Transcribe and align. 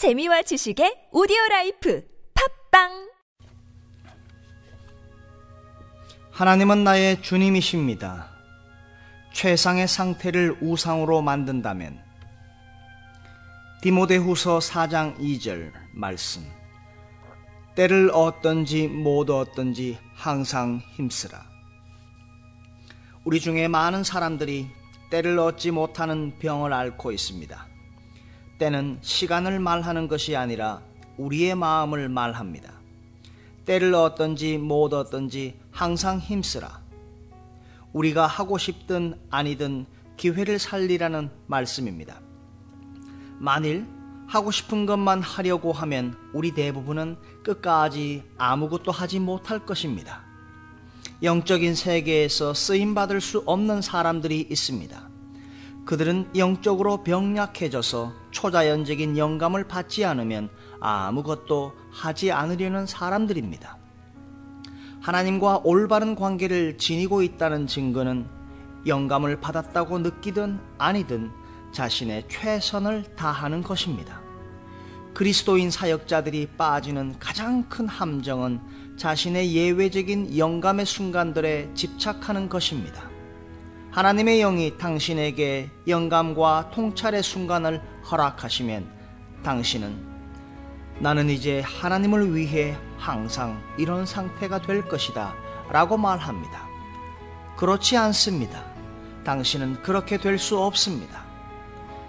재미와 0.00 0.40
지식의 0.40 1.10
오디오 1.12 1.36
라이프 1.50 2.02
팟빵 2.70 3.10
하나님은 6.30 6.84
나의 6.84 7.20
주님이십니다. 7.20 8.30
최상의 9.34 9.86
상태를 9.86 10.56
우상으로 10.62 11.20
만든다면 11.20 12.00
디모데후서 13.82 14.60
4장 14.60 15.18
2절 15.18 15.70
말씀 15.92 16.50
때를 17.74 18.10
얻든지 18.14 18.88
못 18.88 19.28
얻든지 19.28 19.98
항상 20.14 20.80
힘쓰라. 20.94 21.44
우리 23.24 23.38
중에 23.38 23.68
많은 23.68 24.02
사람들이 24.02 24.66
때를 25.10 25.38
얻지 25.38 25.72
못하는 25.72 26.38
병을 26.38 26.72
앓고 26.72 27.12
있습니다. 27.12 27.69
때는 28.60 28.98
시간을 29.00 29.58
말하는 29.58 30.06
것이 30.06 30.36
아니라 30.36 30.82
우리의 31.16 31.54
마음을 31.54 32.10
말합니다. 32.10 32.74
때를 33.64 33.94
얻든지 33.94 34.58
못 34.58 34.92
얻든지 34.92 35.58
항상 35.70 36.18
힘쓰라. 36.18 36.80
우리가 37.94 38.26
하고 38.26 38.58
싶든 38.58 39.18
아니든 39.30 39.86
기회를 40.18 40.58
살리라는 40.58 41.30
말씀입니다. 41.46 42.20
만일 43.38 43.86
하고 44.26 44.50
싶은 44.50 44.84
것만 44.84 45.22
하려고 45.22 45.72
하면 45.72 46.16
우리 46.34 46.52
대부분은 46.52 47.16
끝까지 47.42 48.22
아무것도 48.36 48.92
하지 48.92 49.20
못할 49.20 49.64
것입니다. 49.64 50.22
영적인 51.22 51.74
세계에서 51.74 52.52
쓰임받을 52.52 53.22
수 53.22 53.42
없는 53.46 53.80
사람들이 53.80 54.46
있습니다. 54.50 55.08
그들은 55.86 56.30
영적으로 56.36 57.02
병약해져서 57.02 58.12
초자연적인 58.40 59.18
영감을 59.18 59.64
받지 59.64 60.02
않으면 60.06 60.48
아무것도 60.80 61.74
하지 61.90 62.32
않으려는 62.32 62.86
사람들입니다. 62.86 63.76
하나님과 65.02 65.60
올바른 65.62 66.14
관계를 66.14 66.78
지니고 66.78 67.20
있다는 67.20 67.66
증거는 67.66 68.26
영감을 68.86 69.40
받았다고 69.42 69.98
느끼든 69.98 70.58
아니든 70.78 71.30
자신의 71.72 72.28
최선을 72.30 73.14
다하는 73.14 73.62
것입니다. 73.62 74.22
그리스도인 75.12 75.70
사역자들이 75.70 76.48
빠지는 76.56 77.18
가장 77.18 77.68
큰 77.68 77.86
함정은 77.88 78.60
자신의 78.96 79.52
예외적인 79.52 80.38
영감의 80.38 80.86
순간들에 80.86 81.74
집착하는 81.74 82.48
것입니다. 82.48 83.10
하나님의 83.90 84.38
영이 84.38 84.78
당신에게 84.78 85.68
영감과 85.88 86.70
통찰의 86.72 87.24
순간을 87.24 87.82
허락하시면 88.08 88.88
당신은 89.42 90.08
나는 91.00 91.28
이제 91.28 91.60
하나님을 91.60 92.36
위해 92.36 92.76
항상 92.96 93.60
이런 93.78 94.06
상태가 94.06 94.62
될 94.62 94.86
것이다 94.86 95.34
라고 95.70 95.96
말합니다. 95.96 96.68
그렇지 97.56 97.96
않습니다. 97.96 98.64
당신은 99.24 99.82
그렇게 99.82 100.18
될 100.18 100.38
수 100.38 100.62
없습니다. 100.62 101.24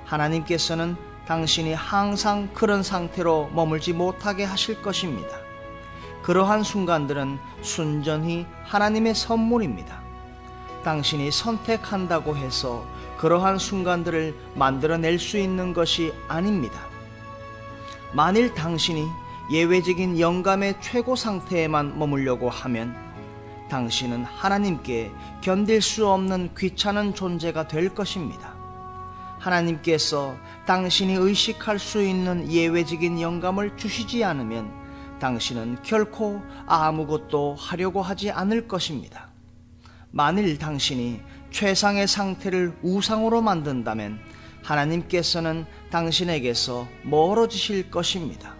하나님께서는 0.05 0.95
당신이 1.25 1.73
항상 1.73 2.49
그런 2.53 2.83
상태로 2.83 3.49
머물지 3.53 3.93
못하게 3.93 4.43
하실 4.43 4.81
것입니다. 4.83 5.29
그러한 6.21 6.61
순간들은 6.61 7.39
순전히 7.61 8.45
하나님의 8.65 9.15
선물입니다. 9.15 10.00
당신이 10.83 11.31
선택한다고 11.31 12.35
해서 12.35 12.85
그러한 13.17 13.57
순간들을 13.59 14.35
만들어낼 14.55 15.19
수 15.19 15.37
있는 15.37 15.73
것이 15.73 16.13
아닙니다. 16.27 16.79
만일 18.13 18.53
당신이 18.53 19.07
예외적인 19.51 20.19
영감의 20.19 20.75
최고 20.81 21.15
상태에만 21.15 21.97
머물려고 21.99 22.49
하면 22.49 22.95
당신은 23.69 24.25
하나님께 24.25 25.11
견딜 25.41 25.81
수 25.81 26.09
없는 26.09 26.55
귀찮은 26.57 27.13
존재가 27.15 27.67
될 27.67 27.93
것입니다. 27.93 28.53
하나님께서 29.39 30.35
당신이 30.65 31.13
의식할 31.13 31.79
수 31.79 32.01
있는 32.01 32.51
예외적인 32.51 33.21
영감을 33.21 33.77
주시지 33.77 34.23
않으면 34.23 34.71
당신은 35.19 35.79
결코 35.83 36.41
아무것도 36.67 37.55
하려고 37.55 38.01
하지 38.01 38.29
않을 38.31 38.67
것입니다. 38.67 39.30
만일 40.11 40.57
당신이 40.57 41.21
최상의 41.51 42.07
상태를 42.07 42.77
우상으로 42.81 43.41
만든다면 43.41 44.19
하나님께서는 44.63 45.65
당신에게서 45.89 46.87
멀어지실 47.03 47.89
것입니다. 47.89 48.55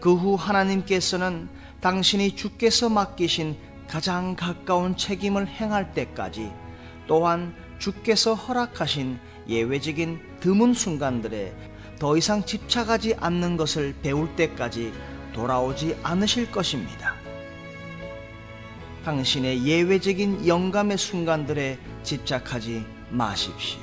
그 0.00 0.14
후 0.14 0.34
하나님께서는 0.34 1.48
당신이 1.80 2.36
주께서 2.36 2.88
맡기신 2.88 3.56
가장 3.88 4.36
가까운 4.36 4.96
책임을 4.96 5.46
행할 5.46 5.92
때까지 5.94 6.50
또한 7.06 7.54
주께서 7.78 8.34
허락하신 8.34 9.18
예외적인 9.48 10.20
드문 10.40 10.74
순간들에 10.74 11.52
더 11.98 12.16
이상 12.16 12.44
집착하지 12.44 13.14
않는 13.18 13.56
것을 13.56 13.94
배울 14.02 14.34
때까지 14.36 14.92
돌아오지 15.34 15.96
않으실 16.02 16.50
것입니다. 16.50 17.01
당신의 19.04 19.64
예외적인 19.64 20.46
영감의 20.46 20.98
순간들에 20.98 21.78
집착하지 22.02 22.84
마십시오. 23.10 23.81